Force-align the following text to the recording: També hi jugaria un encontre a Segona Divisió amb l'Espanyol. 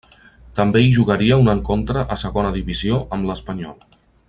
També 0.59 0.81
hi 0.85 0.95
jugaria 0.95 1.37
un 1.43 1.51
encontre 1.53 2.05
a 2.15 2.17
Segona 2.23 2.53
Divisió 2.57 2.99
amb 3.19 3.31
l'Espanyol. 3.31 3.79